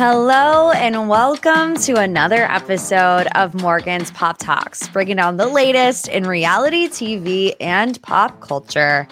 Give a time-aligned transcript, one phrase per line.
[0.00, 6.22] Hello, and welcome to another episode of Morgan's Pop Talks, breaking down the latest in
[6.22, 9.08] reality TV and pop culture.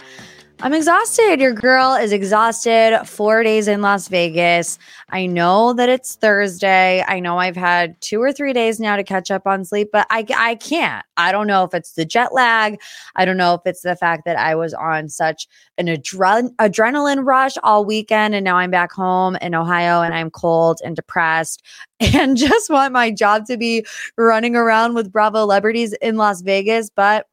[0.62, 1.38] I'm exhausted.
[1.38, 2.98] Your girl is exhausted.
[3.04, 4.78] Four days in Las Vegas.
[5.10, 7.04] I know that it's Thursday.
[7.06, 10.06] I know I've had two or three days now to catch up on sleep, but
[10.08, 11.04] I, I can't.
[11.18, 12.80] I don't know if it's the jet lag.
[13.16, 15.46] I don't know if it's the fact that I was on such
[15.76, 20.30] an adre- adrenaline rush all weekend and now I'm back home in Ohio and I'm
[20.30, 21.62] cold and depressed
[22.00, 23.84] and just want my job to be
[24.16, 26.88] running around with Bravo celebrities in Las Vegas.
[26.88, 27.26] But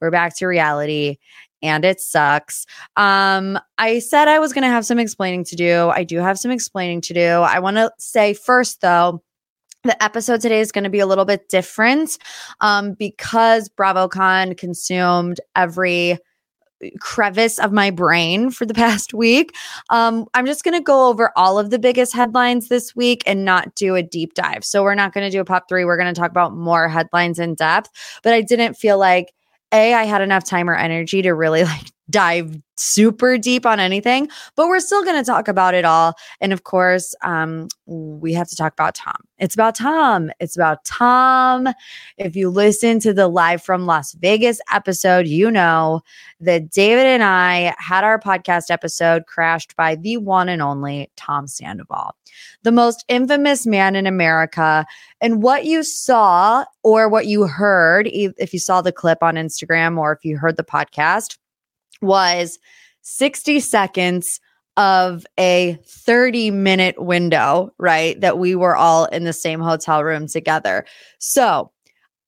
[0.00, 1.18] we're back to reality
[1.62, 2.66] and it sucks.
[2.96, 5.90] Um, I said I was going to have some explaining to do.
[5.90, 7.26] I do have some explaining to do.
[7.26, 9.22] I want to say first, though,
[9.84, 12.18] the episode today is going to be a little bit different
[12.60, 16.18] um, because BravoCon consumed every
[16.98, 19.54] crevice of my brain for the past week.
[19.90, 23.44] Um, I'm just going to go over all of the biggest headlines this week and
[23.44, 24.64] not do a deep dive.
[24.64, 25.84] So we're not going to do a pop three.
[25.84, 27.90] We're going to talk about more headlines in depth,
[28.22, 29.32] but I didn't feel like
[29.72, 34.28] a, I had enough time or energy to really like dive super deep on anything,
[34.56, 36.14] but we're still going to talk about it all.
[36.40, 39.16] And of course, um, we have to talk about Tom.
[39.38, 40.30] It's about Tom.
[40.40, 41.68] It's about Tom.
[42.16, 46.00] If you listen to the live from Las Vegas episode, you know
[46.40, 51.46] that David and I had our podcast episode crashed by the one and only Tom
[51.46, 52.16] Sandoval,
[52.62, 54.86] the most infamous man in America.
[55.20, 59.98] And what you saw or what you heard, if you saw the clip on Instagram
[59.98, 61.36] or if you heard the podcast,
[62.02, 62.58] was
[63.02, 64.40] 60 seconds
[64.76, 68.20] of a 30 minute window, right?
[68.20, 70.86] That we were all in the same hotel room together.
[71.18, 71.70] So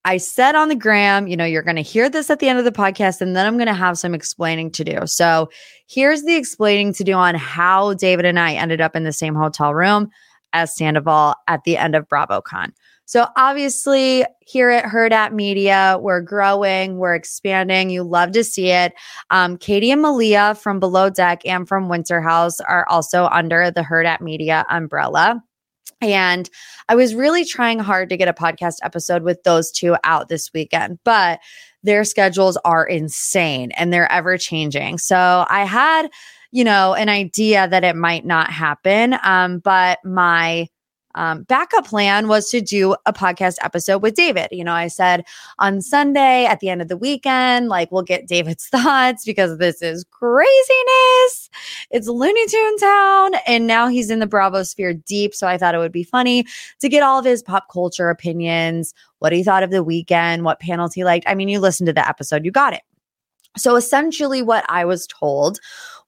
[0.04, 2.58] I said on the gram, you know, you're going to hear this at the end
[2.58, 5.06] of the podcast, and then I'm going to have some explaining to do.
[5.06, 5.48] So
[5.86, 9.34] here's the explaining to do on how David and I ended up in the same
[9.34, 10.10] hotel room
[10.52, 12.72] as Sandoval at the end of BravoCon.
[13.06, 17.90] So obviously, here at Hurrdat Media, we're growing, we're expanding.
[17.90, 18.94] You love to see it.
[19.30, 23.82] Um, Katie and Malia from Below Deck and from Winter House are also under the
[23.82, 25.42] Hurrdat Media umbrella.
[26.00, 26.48] And
[26.88, 30.52] I was really trying hard to get a podcast episode with those two out this
[30.52, 31.40] weekend, but
[31.82, 34.98] their schedules are insane and they're ever changing.
[34.98, 36.10] So I had,
[36.50, 39.16] you know, an idea that it might not happen.
[39.22, 40.68] Um, but my
[41.14, 44.48] um, backup plan was to do a podcast episode with David.
[44.50, 45.24] You know, I said
[45.58, 49.82] on Sunday at the end of the weekend, like we'll get David's thoughts because this
[49.82, 51.50] is craziness.
[51.90, 53.34] It's Looney Tune Town.
[53.46, 55.34] And now he's in the Bravo sphere deep.
[55.34, 56.46] So I thought it would be funny
[56.80, 60.60] to get all of his pop culture opinions, what he thought of the weekend, what
[60.60, 61.28] panels he liked.
[61.28, 62.82] I mean, you listened to the episode, you got it.
[63.56, 65.60] So essentially, what I was told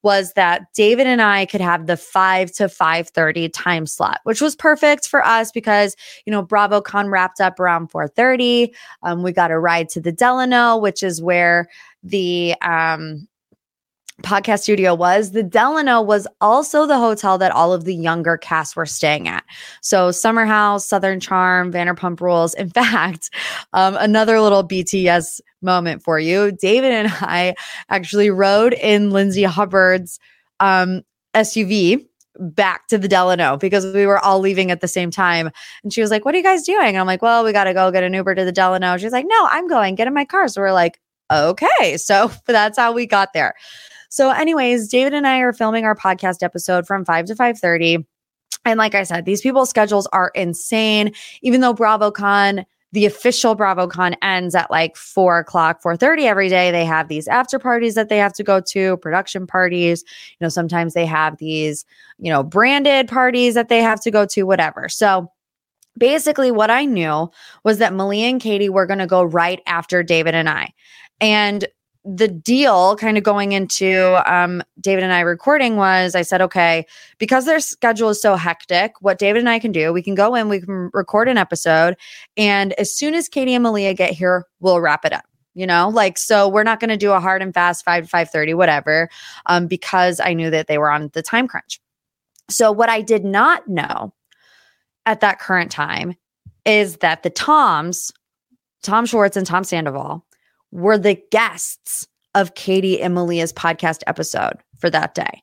[0.03, 4.57] was that David and I could have the 5 to 5:30 time slot, which was
[4.57, 8.75] perfect for us because, you know, BravoCon wrapped up around 4:30.
[9.03, 11.69] Um, we got a ride to the Delano, which is where
[12.03, 13.27] the um
[14.23, 15.33] podcast studio was.
[15.33, 19.45] The Delano was also the hotel that all of the younger cast were staying at.
[19.83, 22.55] So Summer House, Southern Charm, Vanderpump Rules.
[22.55, 23.31] In fact,
[23.73, 26.53] um, another little BTS moment for you.
[26.53, 27.55] David and I
[27.89, 30.19] actually rode in Lindsay Hubbard's
[30.61, 31.03] um,
[31.35, 32.07] SUV
[32.39, 35.51] back to the Delano because we were all leaving at the same time.
[35.83, 36.89] And she was like, What are you guys doing?
[36.89, 38.97] And I'm like, Well, we got to go get an Uber to the Delano.
[38.97, 40.49] She's like, No, I'm going, get in my car.
[40.49, 41.01] So we're like,
[41.33, 41.97] Okay.
[41.97, 43.55] So that's how we got there.
[44.09, 48.07] So, anyways, David and I are filming our podcast episode from 5 to 5 30.
[48.65, 51.13] And like I said, these people's schedules are insane.
[51.43, 56.71] Even though BravoCon the official BravoCon ends at like four o'clock, four thirty every day.
[56.71, 60.05] They have these after parties that they have to go to, production parties.
[60.39, 61.85] You know, sometimes they have these,
[62.19, 64.89] you know, branded parties that they have to go to, whatever.
[64.89, 65.31] So
[65.99, 67.29] basically, what I knew
[67.65, 70.73] was that Malia and Katie were going to go right after David and I.
[71.21, 71.67] And
[72.07, 76.87] the deal kind of going into um, David and I recording was I said, okay,
[77.19, 80.37] because their schedule is so hectic, what David and I can do, we can go
[80.37, 81.97] in, we can record an episode.
[82.37, 85.25] And as soon as Katie and Malia get here, we'll wrap it up.
[85.55, 88.55] You know, like so we're not to do a hard and fast 5 to 5:30
[88.55, 89.09] whatever
[89.47, 91.81] um because I knew that they were on the time crunch.
[92.51, 94.13] So what I did not know
[95.07, 96.15] at that current time
[96.67, 98.13] is that the Toms,
[98.83, 100.26] Tom Schwartz and Tom Sandoval
[100.71, 105.43] were the guests of Katie and Malia's podcast episode for that day.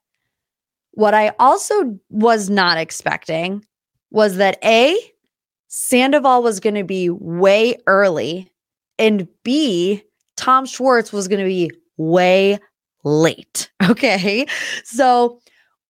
[0.91, 3.65] What I also was not expecting
[4.11, 4.95] was that A,
[5.67, 8.51] Sandoval was going to be way early,
[8.99, 10.03] and B,
[10.37, 12.59] Tom Schwartz was going to be way
[13.03, 13.69] late.
[13.89, 14.45] Okay.
[14.85, 15.41] So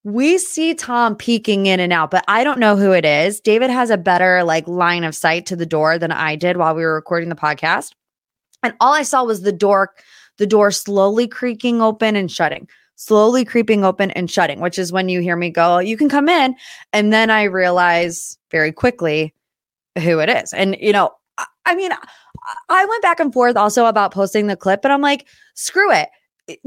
[0.04, 3.40] we see Tom peeking in and out, but I don't know who it is.
[3.40, 6.74] David has a better like line of sight to the door than I did while
[6.74, 7.92] we were recording the podcast.
[8.64, 9.92] And all I saw was the door,
[10.38, 15.10] the door slowly creaking open and shutting, slowly creeping open and shutting, which is when
[15.10, 16.56] you hear me go, you can come in.
[16.92, 19.34] And then I realize very quickly
[20.00, 20.54] who it is.
[20.54, 21.92] And, you know, I, I mean,
[22.70, 26.10] I went back and forth also about posting the clip, but I'm like, screw it.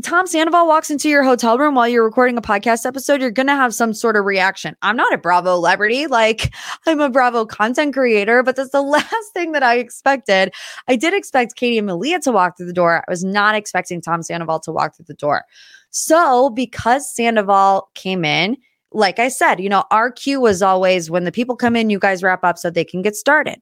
[0.02, 3.46] Tom Sandoval walks into your hotel room while you're recording a podcast episode, you're going
[3.46, 4.74] to have some sort of reaction.
[4.80, 6.06] I'm not a Bravo celebrity.
[6.06, 6.54] Like,
[6.86, 10.54] I'm a Bravo content creator, but that's the last thing that I expected.
[10.88, 13.04] I did expect Katie and Malia to walk through the door.
[13.06, 15.44] I was not expecting Tom Sandoval to walk through the door.
[15.90, 18.56] So, because Sandoval came in,
[18.92, 21.98] like I said, you know, our cue was always when the people come in, you
[21.98, 23.60] guys wrap up so they can get started.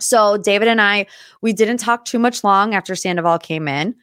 [0.00, 1.06] So, David and I,
[1.42, 3.94] we didn't talk too much long after Sandoval came in.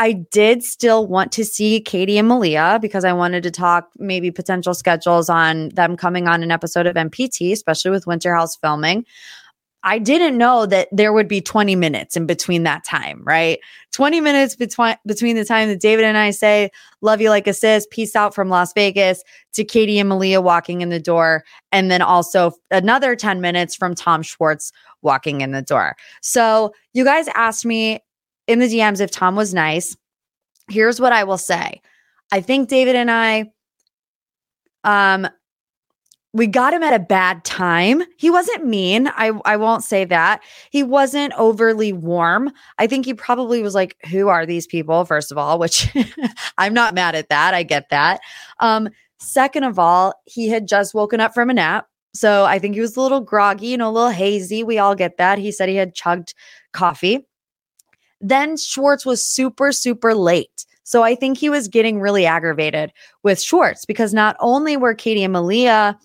[0.00, 4.30] I did still want to see Katie and Malia because I wanted to talk maybe
[4.30, 9.04] potential schedules on them coming on an episode of MPT, especially with Winter House filming.
[9.82, 13.58] I didn't know that there would be 20 minutes in between that time, right?
[13.92, 16.70] 20 minutes between between the time that David and I say,
[17.02, 20.80] love you like a sis, peace out from Las Vegas to Katie and Malia walking
[20.80, 21.44] in the door.
[21.72, 25.94] And then also another 10 minutes from Tom Schwartz walking in the door.
[26.22, 28.00] So you guys asked me
[28.50, 29.96] in the DMs if Tom was nice.
[30.68, 31.80] Here's what I will say.
[32.32, 33.52] I think David and I
[34.84, 35.28] um
[36.32, 38.02] we got him at a bad time.
[38.16, 39.08] He wasn't mean.
[39.08, 40.42] I I won't say that.
[40.70, 42.50] He wasn't overly warm.
[42.78, 45.88] I think he probably was like, "Who are these people?" First of all, which
[46.58, 47.54] I'm not mad at that.
[47.54, 48.20] I get that.
[48.60, 48.88] Um
[49.18, 51.86] second of all, he had just woken up from a nap.
[52.14, 54.64] So I think he was a little groggy, you know, a little hazy.
[54.64, 55.38] We all get that.
[55.38, 56.34] He said he had chugged
[56.72, 57.26] coffee.
[58.20, 60.66] Then Schwartz was super, super late.
[60.84, 65.22] So I think he was getting really aggravated with Schwartz because not only were Katie
[65.22, 65.96] and Malia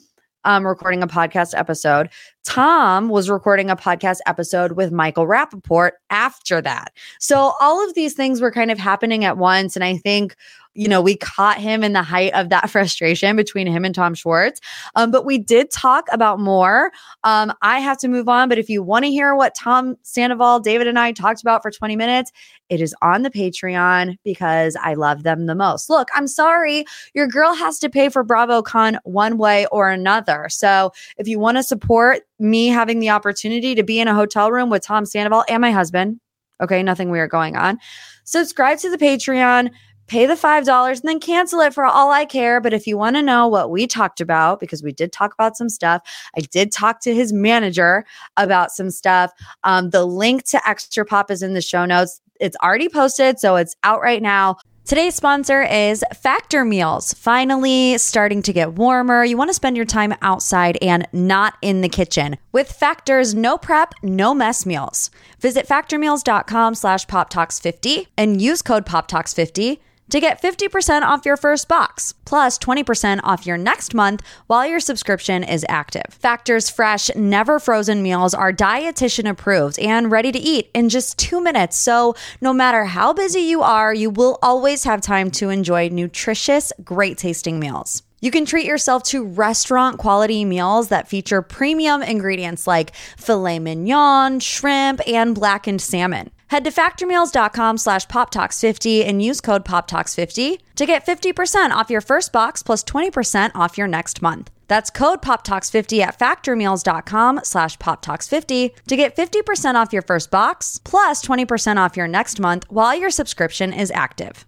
[0.43, 2.09] um, recording a podcast episode,
[2.43, 6.93] Tom was recording a podcast episode with Michael Rapaport after that.
[7.19, 9.75] So all of these things were kind of happening at once.
[9.75, 10.35] And I think
[10.75, 14.13] you know, we caught him in the height of that frustration between him and Tom
[14.13, 14.59] Schwartz.
[14.95, 16.91] Um, but we did talk about more.
[17.23, 20.59] Um, I have to move on, but if you want to hear what Tom Sandoval,
[20.59, 22.31] David, and I talked about for 20 minutes,
[22.69, 25.89] it is on the Patreon because I love them the most.
[25.89, 30.47] Look, I'm sorry, your girl has to pay for BravoCon one way or another.
[30.49, 34.51] So if you want to support me having the opportunity to be in a hotel
[34.51, 36.19] room with Tom Sandoval and my husband,
[36.61, 37.77] okay, nothing weird going on,
[38.23, 39.69] subscribe to the Patreon
[40.07, 42.61] pay the $5 and then cancel it for all I care.
[42.61, 45.57] But if you want to know what we talked about, because we did talk about
[45.57, 46.01] some stuff,
[46.37, 48.05] I did talk to his manager
[48.37, 49.31] about some stuff.
[49.63, 52.21] Um, the link to Extra Pop is in the show notes.
[52.39, 54.57] It's already posted, so it's out right now.
[54.85, 57.11] Today's sponsor is Factor Meals.
[57.15, 59.23] Finally starting to get warmer.
[59.23, 62.37] You want to spend your time outside and not in the kitchen.
[62.51, 65.09] With Factor's no prep, no mess meals.
[65.39, 72.13] Visit factormeals.com slash poptalks50 and use code poptalks50 to get 50% off your first box,
[72.25, 76.03] plus 20% off your next month while your subscription is active.
[76.09, 81.41] Factor's fresh, never frozen meals are dietitian approved and ready to eat in just two
[81.41, 81.77] minutes.
[81.77, 86.71] So, no matter how busy you are, you will always have time to enjoy nutritious,
[86.83, 88.03] great tasting meals.
[88.21, 94.39] You can treat yourself to restaurant quality meals that feature premium ingredients like filet mignon,
[94.39, 96.31] shrimp, and blackened salmon.
[96.47, 102.31] Head to factormeals.com slash poptalks50 and use code poptalks50 to get 50% off your first
[102.31, 104.51] box plus 20% off your next month.
[104.67, 111.23] That's code poptalks50 at factormeals.com slash poptalks50 to get 50% off your first box plus
[111.25, 114.45] 20% off your next month while your subscription is active.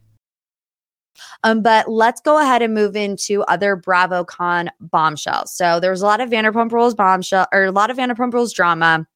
[1.44, 5.51] Um, but let's go ahead and move into other BravoCon bombshells.
[5.51, 8.54] So there was a lot of Vanderpump Rules bombshell or a lot of Vanderpump Rules
[8.54, 9.08] drama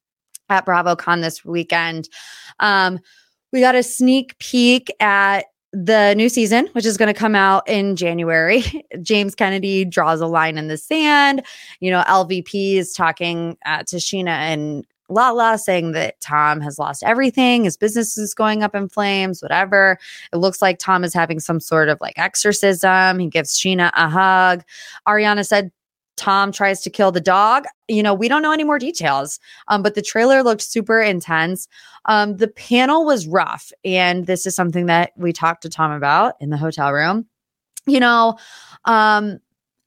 [0.52, 2.10] at BravoCon this weekend.
[2.60, 3.00] Um,
[3.52, 7.68] we got a sneak peek at the new season, which is going to come out
[7.68, 8.64] in January.
[9.02, 11.44] James Kennedy draws a line in the sand.
[11.80, 17.04] You know, LVP is talking uh, to Scheana and Lala saying that Tom has lost
[17.04, 17.66] everything.
[17.66, 19.98] His business is going up in flames, whatever.
[20.34, 23.20] It looks like Tom is having some sort of like exorcism.
[23.20, 24.64] He gives Scheana a hug.
[25.08, 25.72] Ariana said
[26.18, 27.66] Tom tries to kill the dog.
[27.88, 29.40] You know, we don't know any more details.
[29.68, 31.68] Um, but the trailer looked super intense.
[32.06, 36.36] Um, the panel was rough, and this is something that we talked to Tom about
[36.40, 37.28] in the hotel room.
[37.88, 38.38] You know,
[38.86, 39.40] um,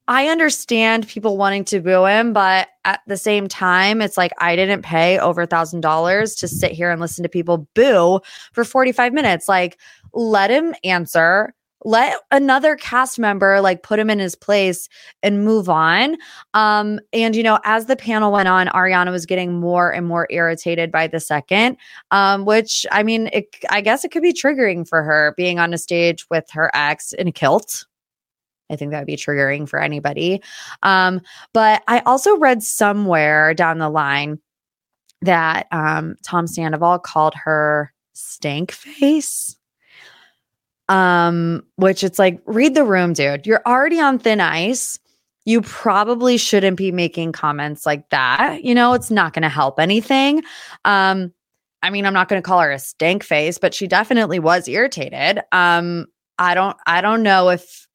[0.07, 4.55] I understand people wanting to boo him, but at the same time, it's like I
[4.55, 8.21] didn't pay over a thousand dollars to sit here and listen to people boo
[8.53, 9.49] for 45 minutes.
[9.49, 9.79] Like,
[10.13, 14.89] let him answer let another cast member like put him in his place
[15.23, 16.17] and move on.
[16.55, 20.27] Um and you know as the panel went on ariana was getting more and more
[20.31, 21.77] irritated by the second
[22.11, 25.75] um which i mean it, i guess it could be triggering for her being on
[25.75, 27.87] a stage with her ex in a kilt.
[28.71, 30.43] I think that would be triggering for anybody.
[30.83, 31.21] Um,
[31.53, 34.39] but I also read somewhere down the line
[35.21, 39.57] that um, Tom Sandoval called her stank face
[40.89, 43.47] um which it's like read the room dude.
[43.47, 44.99] You're already on thin ice.
[45.47, 48.65] You probably shouldn't be making comments like that.
[48.65, 50.43] You know it's not going to help anything.
[50.85, 51.33] Um
[51.83, 54.69] i mean i'm not going to call her a stank face but she definitely was
[54.69, 55.41] irritated.
[55.53, 56.07] Um
[56.39, 57.87] i don't i don't know if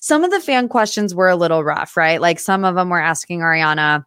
[0.00, 2.20] some of the fan questions were a little rough right?
[2.20, 4.04] Like some of them were asking ariana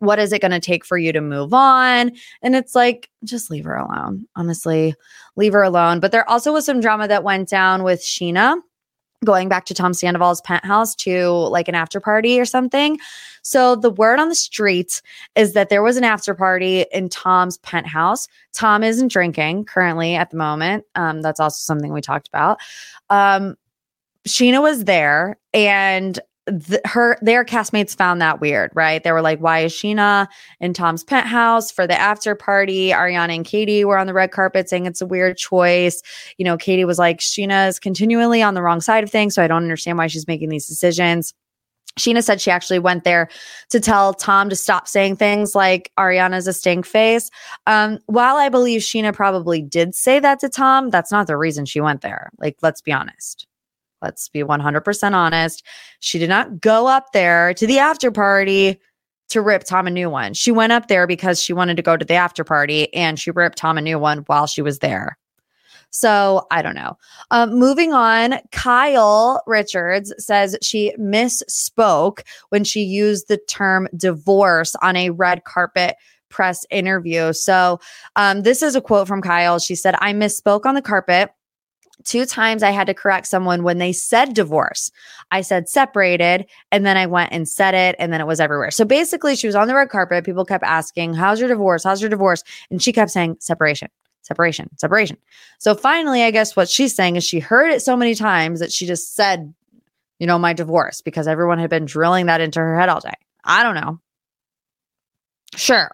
[0.00, 2.12] what is it going to take for you to move on?
[2.42, 4.26] And it's like, just leave her alone.
[4.36, 4.94] Honestly,
[5.36, 6.00] leave her alone.
[6.00, 8.56] But there also was some drama that went down with Scheana
[9.24, 12.98] going back to Tom Sandoval's penthouse to like an after party or something.
[13.42, 15.02] So the word on the street
[15.34, 18.28] is that there was an after party in Tom's penthouse.
[18.54, 20.84] Tom isn't drinking currently at the moment.
[20.94, 22.58] Um, that's also something we talked about.
[23.10, 23.56] Um,
[24.26, 26.20] Scheana was there and
[26.84, 29.02] her their castmates found that weird, right?
[29.02, 30.26] They were like, "Why is Scheana
[30.60, 34.68] in Tom's penthouse for the after party?" Ariana and Katie were on the red carpet
[34.68, 36.02] saying it's a weird choice.
[36.38, 39.42] You know, Katie was like, "Scheana is continually on the wrong side of things, so
[39.42, 41.34] I don't understand why she's making these decisions."
[41.98, 43.28] Scheana said she actually went there
[43.70, 47.28] to tell Tom to stop saying things like Ariana's a stink face.
[47.66, 51.66] Um, while I believe Scheana probably did say that to Tom, that's not the reason
[51.66, 52.30] she went there.
[52.38, 53.47] Like, let's be honest.
[54.02, 55.64] Let's be 100% honest.
[56.00, 58.80] She did not go up there to the after party
[59.30, 60.34] to rip Tom a new one.
[60.34, 63.30] She went up there because she wanted to go to the after party and she
[63.30, 65.18] ripped Tom a new one while she was there.
[65.90, 66.98] So I don't know.
[67.30, 74.96] Um, moving on, Kyle Richards says she misspoke when she used the term divorce on
[74.96, 75.96] a red carpet
[76.28, 77.32] press interview.
[77.32, 77.80] So
[78.16, 79.58] um, this is a quote from Kyle.
[79.58, 81.30] She said, I misspoke on the carpet
[82.04, 84.90] two times I had to correct someone when they said divorce.
[85.30, 88.70] I said separated, and then I went and said it, and then it was everywhere.
[88.70, 90.24] So basically, she was on the red carpet.
[90.24, 91.84] People kept asking, How's your divorce?
[91.84, 92.42] How's your divorce?
[92.70, 93.88] And she kept saying separation,
[94.22, 95.16] separation, separation.
[95.58, 98.72] So finally, I guess what she's saying is she heard it so many times that
[98.72, 99.52] she just said,
[100.18, 103.14] You know, my divorce because everyone had been drilling that into her head all day.
[103.44, 104.00] I don't know.
[105.56, 105.90] Sure.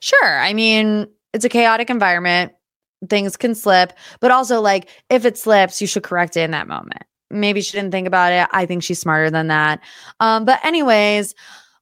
[0.00, 0.38] Sure.
[0.38, 2.52] I mean, it's a chaotic environment
[3.08, 6.68] things can slip, but also like if it slips, you should correct it in that
[6.68, 7.02] moment.
[7.30, 8.48] Maybe she didn't think about it.
[8.52, 9.80] I think she's smarter than that.
[10.18, 11.34] Um, but anyways,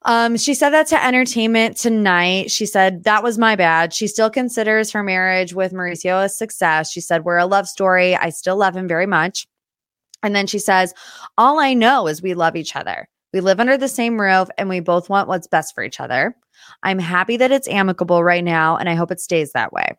[0.03, 2.51] um, she said that to entertainment tonight.
[2.51, 3.93] She said, That was my bad.
[3.93, 6.91] She still considers her marriage with Mauricio a success.
[6.93, 8.15] She said, We're a love story.
[8.15, 9.47] I still love him very much.
[10.23, 10.95] And then she says,
[11.37, 13.09] All I know is we love each other.
[13.33, 16.35] We live under the same roof and we both want what's best for each other.
[16.83, 19.97] I'm happy that it's amicable right now and I hope it stays that way.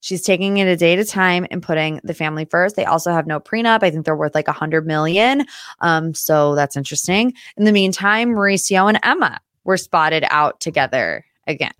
[0.00, 2.76] She's taking it a day at a time and putting the family first.
[2.76, 3.82] They also have no prenup.
[3.82, 5.46] I think they're worth like a hundred million.
[5.80, 7.34] Um, so that's interesting.
[7.56, 11.72] In the meantime, Mauricio and Emma were spotted out together again.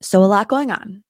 [0.00, 1.03] So a lot going on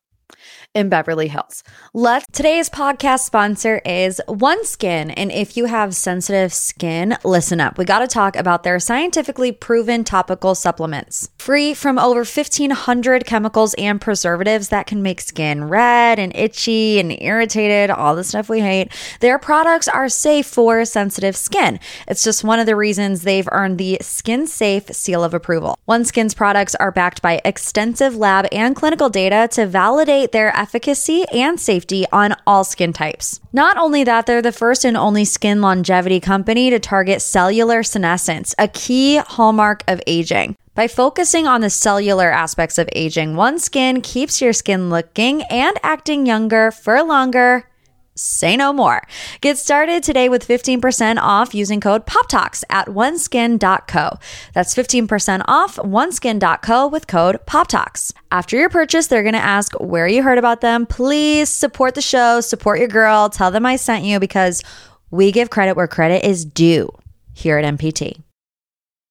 [0.75, 1.63] in Beverly Hills.
[1.93, 5.13] Let's today's podcast sponsor is OneSkin.
[5.17, 7.79] And if you have sensitive skin, listen up.
[7.79, 11.31] We got to talk about their scientifically proven topical supplements.
[11.39, 17.13] Free from over 1,500 chemicals and preservatives that can make skin red and itchy and
[17.23, 18.93] irritated, all the stuff we hate.
[19.21, 21.79] Their products are safe for sensitive skin.
[22.09, 25.79] It's just one of the reasons they've earned the Skin Safe seal of approval.
[25.89, 31.59] OneSkin's products are backed by extensive lab and clinical data to validate their efficacy and
[31.61, 33.41] safety on all skin types.
[33.53, 38.55] Not only that, they're the first and only skin longevity company to target cellular senescence,
[38.59, 40.57] a key hallmark of aging.
[40.75, 46.27] By focusing on the cellular aspects of aging, OneSkin keeps your skin looking and acting
[46.27, 47.69] younger for longer
[48.17, 49.03] say no more.
[49.41, 54.19] Get started today with 15% off using code POPTALKS at oneskin.co.
[54.53, 58.13] That's 15% off oneskin.co with code POPTALKS.
[58.31, 60.87] After your purchase, they're going to ask where you heard about them.
[60.87, 64.63] Please support the show, support your girl, tell them I sent you because
[65.11, 66.91] we give credit where credit is due.
[67.35, 68.23] here at MPT.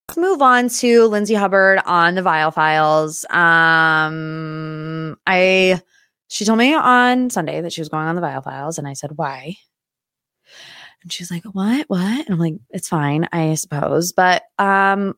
[0.10, 3.26] Let's move on to Lindsay Hubbard on the Viall Files.
[3.30, 5.82] Um, I
[6.30, 8.94] she told me on Sunday that she was going on the Viall Files, and I
[8.94, 9.56] said, "Why?"
[11.02, 11.86] And she's like, "What?
[11.90, 15.16] What?" And I'm like, "It's fine, I suppose." But um,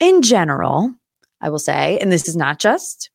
[0.00, 0.92] in general,
[1.40, 3.10] I will say, and this is not just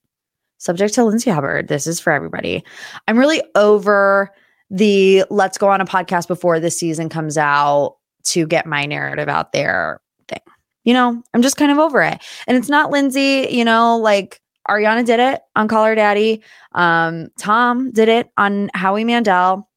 [0.57, 1.67] subject to Lindsay Hubbard.
[1.67, 2.63] This is for everybody.
[3.07, 4.31] I'm really over
[4.69, 9.27] the let's go on a podcast before the season comes out to get my narrative
[9.27, 10.41] out there thing.
[10.83, 12.21] You know, I'm just kind of over it.
[12.47, 16.41] And it's not Lindsay, you know, like Ariana did it on Call Her Daddy.
[16.73, 19.67] Um, Tom did it on Howie Mandel.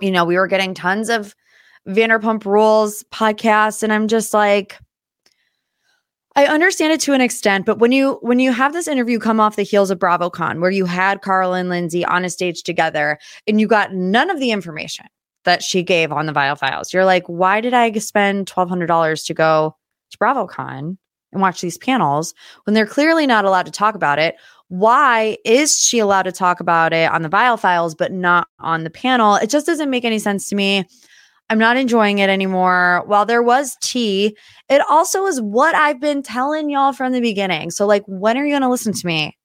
[0.00, 1.34] You know, we were getting tons of
[1.88, 4.78] Vanderpump Rules podcasts, and I'm just like,
[6.34, 9.38] I understand it to an extent, but when you when you have this interview come
[9.38, 13.18] off the heels of BravoCon, where you had Carl and Lindsay on a stage together,
[13.46, 15.06] and you got none of the information
[15.44, 18.86] that she gave on the Viall Files, you're like, why did I spend twelve hundred
[18.86, 19.76] dollars to go
[20.10, 20.96] to BravoCon
[21.32, 22.34] and watch these panels
[22.64, 24.36] when they're clearly not allowed to talk about it?
[24.68, 28.84] Why is she allowed to talk about it on the Viall Files but not on
[28.84, 29.36] the panel?
[29.36, 30.86] It just doesn't make any sense to me.
[31.50, 33.02] I'm not enjoying it anymore.
[33.06, 34.34] While there was tea,
[34.70, 37.70] it also is what I've been telling y'all from the beginning.
[37.70, 39.36] So, like, when are you going to listen to me?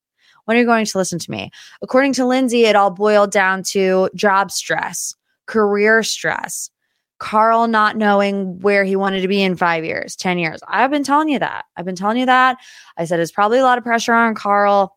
[0.46, 1.50] When are you going to listen to me?
[1.82, 5.14] According to Lindsay, it all boiled down to job stress,
[5.44, 6.70] career stress,
[7.18, 10.60] Carl not knowing where he wanted to be in five years, 10 years.
[10.68, 11.64] I've been telling you that.
[11.76, 12.58] I've been telling you that.
[12.96, 14.96] I said it's probably a lot of pressure on Carl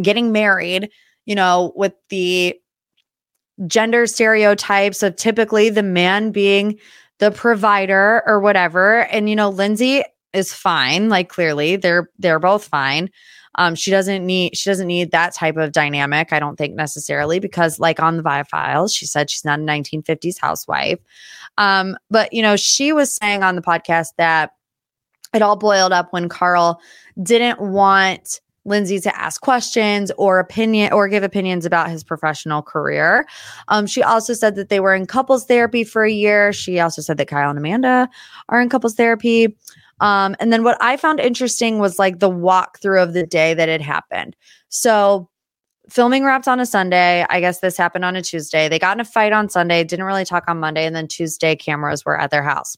[0.00, 0.90] getting married,
[1.24, 2.58] you know, with the
[3.66, 6.78] gender stereotypes of typically the man being
[7.18, 9.06] the provider or whatever.
[9.06, 11.08] And you know, Lindsay is fine.
[11.08, 13.10] Like clearly, they're they're both fine.
[13.56, 16.32] Um, she doesn't need she doesn't need that type of dynamic.
[16.32, 19.62] I don't think necessarily because, like on the Viall Files, she said she's not a
[19.62, 20.98] 1950s housewife.
[21.58, 24.52] Um, but you know, she was saying on the podcast that
[25.34, 26.80] it all boiled up when Carl
[27.22, 33.26] didn't want Lindsay to ask questions or opinion or give opinions about his professional career.
[33.68, 36.52] Um, she also said that they were in couples therapy for a year.
[36.52, 38.08] She also said that Kyle and Amanda
[38.48, 39.56] are in couples therapy.
[40.02, 43.68] Um, and then what I found interesting was like the walkthrough of the day that
[43.68, 44.34] it happened.
[44.68, 45.30] So
[45.88, 47.24] filming wrapped on a Sunday.
[47.30, 48.68] I guess this happened on a Tuesday.
[48.68, 51.54] They got in a fight on Sunday, didn't really talk on Monday, and then Tuesday
[51.54, 52.76] cameras were at their house.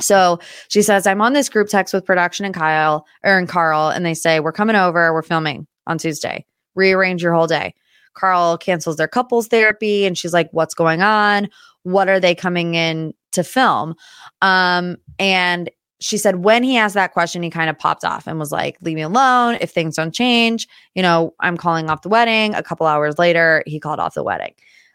[0.00, 3.90] So she says, I'm on this group text with production and Kyle or and Carl,
[3.90, 6.44] and they say, We're coming over, we're filming on Tuesday.
[6.74, 7.72] Rearrange your whole day.
[8.14, 11.48] Carl cancels their couples therapy, and she's like, What's going on?
[11.84, 13.94] What are they coming in to film?
[14.40, 15.70] Um, and
[16.02, 18.76] she said when he asked that question, he kind of popped off and was like,
[18.82, 19.56] Leave me alone.
[19.60, 22.54] If things don't change, you know, I'm calling off the wedding.
[22.54, 24.54] A couple hours later, he called off the wedding.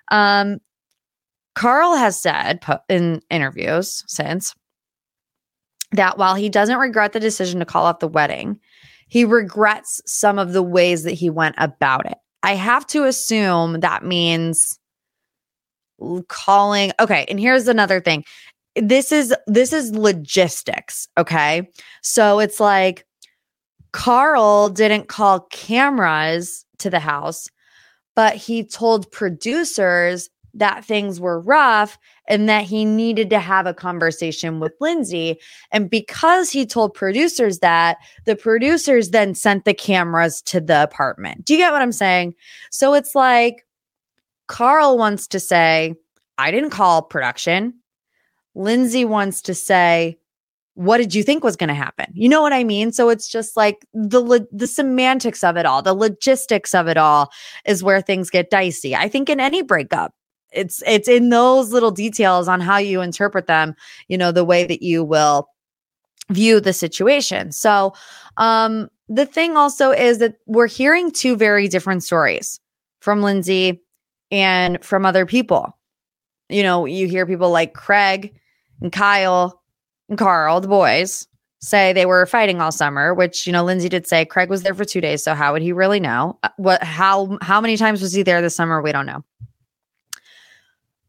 [0.10, 0.60] Um,
[1.56, 4.54] Carl has said in interviews since
[5.92, 8.60] that while he doesn't regret the decision to call off the wedding,
[9.08, 12.18] he regrets some of the ways that he went about it.
[12.44, 14.78] I have to assume that means
[16.28, 18.24] calling okay and here's another thing
[18.82, 21.68] this is this is logistics okay
[22.02, 23.06] so it's like
[23.92, 27.50] carl didn't call cameras to the house
[28.16, 33.74] but he told producers that things were rough and that he needed to have a
[33.74, 35.40] conversation with Lindsay.
[35.72, 41.46] And because he told producers that, the producers then sent the cameras to the apartment.
[41.46, 42.34] Do you get what I'm saying?
[42.72, 43.66] So it's like
[44.48, 45.94] Carl wants to say,
[46.40, 47.76] I didn't call production.
[48.58, 50.18] Lindsay wants to say,
[50.74, 52.06] what did you think was going to happen?
[52.14, 52.92] You know what I mean?
[52.92, 57.32] So it's just like the the semantics of it all, the logistics of it all
[57.66, 58.96] is where things get dicey.
[58.96, 60.14] I think in any breakup,
[60.52, 63.76] it's it's in those little details on how you interpret them
[64.08, 65.50] you know the way that you will
[66.30, 67.94] view the situation so
[68.38, 72.60] um the thing also is that we're hearing two very different stories
[73.00, 73.82] from lindsay
[74.32, 75.78] and from other people
[76.50, 78.34] you know you hear people like craig
[78.82, 79.62] and kyle
[80.10, 81.28] and carl the boys
[81.60, 84.74] say they were fighting all summer which you know lindsay did say craig was there
[84.74, 88.02] for two days so how would he really know uh, what how how many times
[88.02, 89.24] was he there this summer we don't know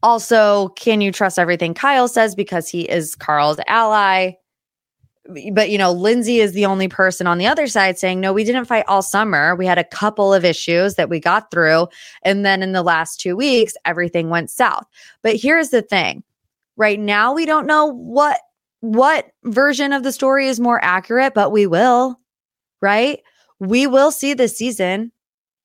[0.01, 4.33] also, can you trust everything Kyle says because he is Carl's ally?
[5.51, 8.43] But, you know, Lindsay is the only person on the other side saying, no, we
[8.43, 9.55] didn't fight all summer.
[9.55, 11.87] We had a couple of issues that we got through.
[12.23, 14.87] And then in the last two weeks, everything went south.
[15.21, 16.23] But here's the thing
[16.79, 18.39] right now, we don't know what
[18.79, 22.17] what version of the story is more accurate, but we will,
[22.81, 23.19] right?
[23.59, 25.11] We will see the season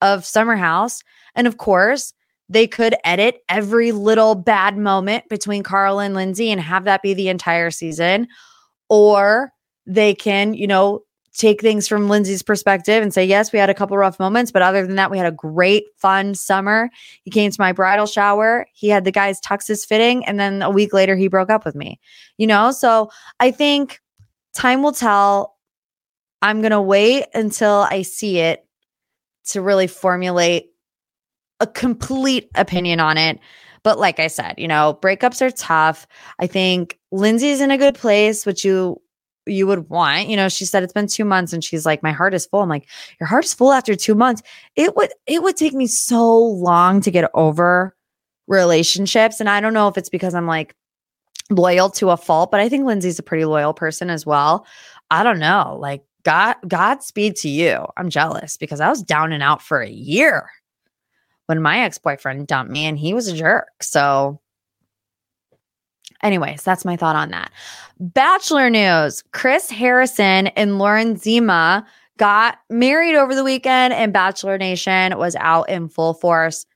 [0.03, 1.03] of Summer House.
[1.37, 2.13] And of course,
[2.49, 7.15] they could edit every little bad moment between Carl and Lindsay and have that be
[7.15, 8.27] the entire season.
[8.89, 9.53] Or
[9.87, 13.75] they can, you know, take things from Lindsay's perspective and say, yes, we had a
[13.75, 16.89] couple rough moments, but other than that, we had a great, fun summer.
[17.25, 18.67] He came to my bridal shower.
[18.73, 20.25] He had the guy's tuxes fitting.
[20.27, 22.01] And then a week later, he broke up with me,
[22.39, 22.71] you know?
[22.71, 24.01] So I think
[24.55, 25.57] time will tell.
[26.41, 28.67] I'm going to wait until I see it
[29.47, 30.67] to really formulate
[31.59, 33.41] a complete opinion on it.
[33.83, 36.07] But like I said, you know, breakups are tough.
[36.39, 39.01] I think Lindsay's in a good place, which you
[39.47, 40.29] you would want.
[40.29, 42.61] You know, she said it's been two months and she's like, My heart is full.
[42.61, 42.89] I'm like,
[43.21, 44.43] Your heart is full after two months.
[44.77, 47.97] It would it would take me so long to get over
[48.47, 49.41] relationships.
[49.41, 50.75] And I don't know if it's because I'm like
[51.51, 54.67] loyal to a fault, but I think Lindsay's a pretty loyal person as well.
[55.11, 55.77] I don't know.
[55.79, 57.87] Like God Godspeed to you.
[57.97, 60.51] I'm jealous because I was down and out for a year
[61.47, 63.69] when my ex-boyfriend dumped me and he was a jerk.
[63.83, 64.41] So
[66.25, 67.53] Anyways, that's my thought on that.
[68.01, 75.17] Bachelor news Chris Harrison and Lauren Zima got married over the weekend, and Bachelor Nation
[75.19, 76.67] was out in full force.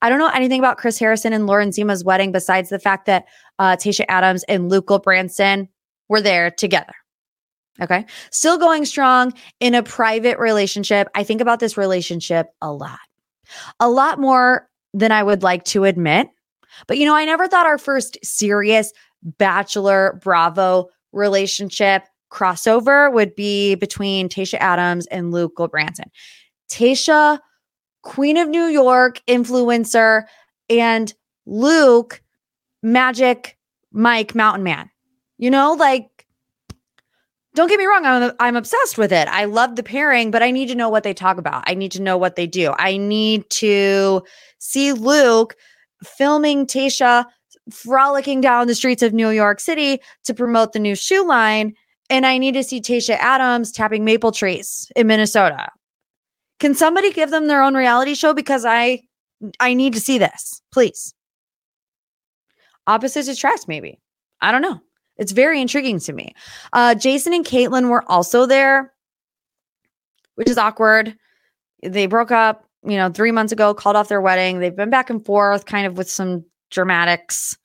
[0.00, 3.26] I don't know anything about Chris Harrison and Lauren Zima's wedding besides the fact that
[3.58, 5.68] uh, Tayshia Adams and Luke Gulbranson
[6.08, 6.94] were there together.
[7.80, 8.06] Okay.
[8.30, 11.08] Still going strong in a private relationship.
[11.14, 12.98] I think about this relationship a lot,
[13.80, 16.28] a lot more than I would like to admit.
[16.86, 23.74] But you know, I never thought our first serious Bachelor Bravo relationship crossover would be
[23.74, 26.10] between Tayshia Adams and Luke Gulbranson.
[26.70, 27.40] Tayshia,
[28.02, 30.24] Queen of New York influencer,
[30.70, 31.12] and
[31.46, 32.22] Luke,
[32.82, 33.58] Magic
[33.92, 34.90] Mike Mountain Man.
[35.38, 36.26] You know, like
[37.54, 39.26] don't get me wrong, I'm I'm obsessed with it.
[39.28, 41.64] I love the pairing, but I need to know what they talk about.
[41.66, 42.72] I need to know what they do.
[42.78, 44.22] I need to
[44.58, 45.56] see Luke
[46.04, 47.24] filming Tayshia
[47.70, 51.74] frolicking down the streets of New York City to promote the new shoe line.
[52.10, 55.68] And I need to see Tayshia Adams tapping maple trees in Minnesota.
[56.58, 58.32] Can somebody give them their own reality show?
[58.32, 59.02] Because I
[59.60, 61.14] I need to see this, please.
[62.86, 64.00] Opposites attract, maybe.
[64.40, 64.80] I don't know.
[65.16, 66.34] It's very intriguing to me.
[66.72, 68.92] Uh, Jason and Kaitlyn were also there,
[70.36, 71.16] which is awkward.
[71.82, 74.60] They broke up you know, three months ago, called off their wedding.
[74.60, 77.56] They've been back and forth kind of with some dramatics,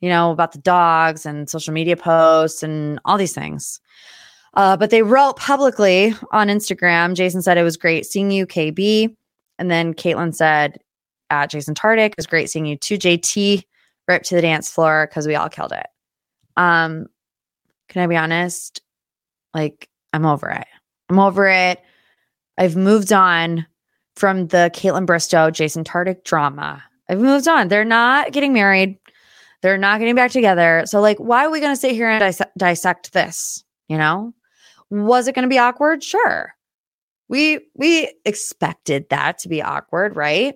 [0.00, 3.80] you know, about the dogs and social media posts and all these things.
[4.54, 7.14] Uh, but they wrote publicly on Instagram.
[7.14, 9.14] Jason said it was great seeing you, KB.
[9.58, 10.78] And then Kaitlyn said
[11.30, 13.64] at Jason Tartick, it was great seeing you too, JT.
[14.08, 15.86] Ripped to the dance floor because we all killed it.
[16.56, 17.06] Um,
[17.88, 18.82] can I be honest?
[19.54, 20.66] Like, I'm over it.
[21.08, 21.80] I'm over it.
[22.58, 23.66] I've moved on
[24.20, 26.84] from the Kaitlyn Bristowe, Jason Tartick drama.
[27.08, 27.68] I've moved on.
[27.68, 28.98] They're not getting married.
[29.62, 30.82] They're not getting back together.
[30.84, 33.64] So, like, why are we going to sit here and dis- dissect this?
[33.88, 34.32] You know,
[34.90, 36.04] was it going to be awkward?
[36.04, 36.54] Sure.
[37.28, 40.54] We we expected that to be awkward, right?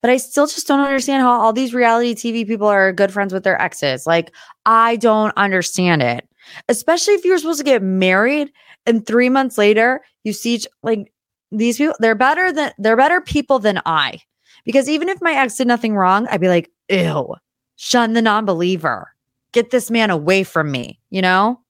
[0.00, 3.32] But I still just don't understand how all these reality TV people are good friends
[3.32, 4.06] with their exes.
[4.06, 4.32] Like,
[4.64, 6.28] I don't understand it.
[6.68, 8.52] Especially if you're supposed to get married
[8.86, 11.12] and three months later you see each, like
[11.52, 14.20] these people they're better than they're better people than I.
[14.64, 17.36] Because even if my ex did nothing wrong, I'd be like, ew,
[17.76, 19.12] shun the non-believer.
[19.52, 21.60] Get this man away from me, you know?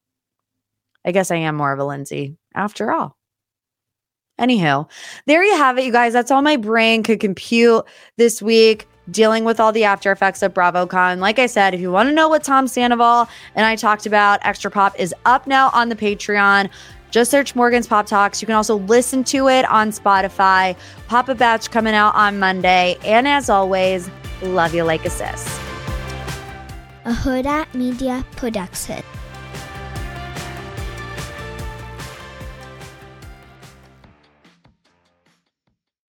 [1.05, 3.17] I guess I am more of a Lindsay after all.
[4.39, 4.89] Anyhow,
[5.27, 6.13] there you have it, you guys.
[6.13, 7.85] That's all my brain could compute
[8.17, 11.19] this week dealing with all the after effects of BravoCon.
[11.19, 14.41] Like I said, if you want to know what Tom Sandoval and I talked about,
[14.43, 16.69] Extra Pop is up now on the Patreon.
[17.17, 18.43] Just search Morgan's Pop Talks.
[18.43, 20.77] You can also listen to it on Spotify.
[21.07, 22.99] Pop a Batch coming out on Monday.
[23.07, 24.11] And as always,
[24.43, 25.59] love you like a sis.
[27.07, 29.03] A Hurrdat Media Production.